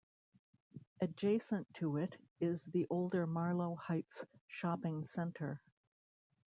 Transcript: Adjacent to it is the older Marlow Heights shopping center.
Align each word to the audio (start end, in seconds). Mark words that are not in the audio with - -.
Adjacent 0.99 1.71
to 1.75 1.97
it 1.97 2.17
is 2.39 2.63
the 2.63 2.87
older 2.89 3.27
Marlow 3.27 3.75
Heights 3.75 4.25
shopping 4.47 5.05
center. 5.05 5.61